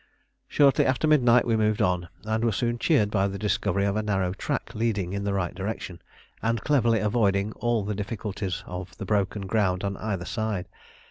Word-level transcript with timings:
Shortly 0.47 0.83
after 0.87 1.07
midnight 1.07 1.45
we 1.45 1.55
moved 1.55 1.79
on, 1.79 2.09
and 2.25 2.43
were 2.43 2.51
soon 2.51 2.79
cheered 2.79 3.11
by 3.11 3.27
the 3.27 3.37
discovery 3.37 3.85
of 3.85 3.95
a 3.95 4.01
narrow 4.01 4.33
track 4.33 4.73
leading 4.73 5.13
in 5.13 5.25
the 5.25 5.31
right 5.35 5.53
direction, 5.53 6.01
and 6.41 6.59
cleverly 6.61 6.97
avoiding 6.99 7.51
all 7.57 7.83
the 7.83 7.93
difficulties 7.93 8.63
of 8.65 8.97
the 8.97 9.05
broken 9.05 9.45
ground 9.45 9.83
on 9.83 9.97
either 9.97 10.25
side. 10.25 10.65